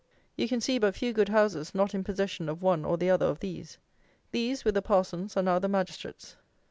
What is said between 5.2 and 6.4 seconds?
are now the magistrates.